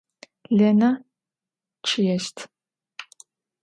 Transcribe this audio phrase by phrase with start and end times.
[0.57, 0.89] Lêne
[1.85, 2.37] ççıêşt.